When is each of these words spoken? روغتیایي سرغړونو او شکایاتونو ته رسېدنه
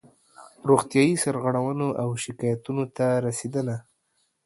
روغتیایي 0.69 1.15
سرغړونو 1.23 1.87
او 2.01 2.09
شکایاتونو 2.23 2.83
ته 2.95 3.05
رسېدنه 3.25 3.75